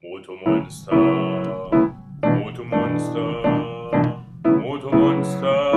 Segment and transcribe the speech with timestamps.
[0.00, 0.94] Motomonster,
[2.22, 5.74] Motomonster, Motomonster.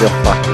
[0.00, 0.53] Der fuck ist die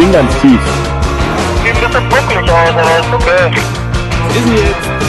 [0.00, 0.60] Ding ganz tief.
[1.62, 3.50] Ich bin wirklich, Alter, ist okay.
[4.34, 4.99] Ist jetzt.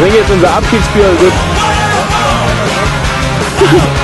[0.00, 1.04] trinke jetzt unser Abschiedsbier.
[1.04, 1.30] Also-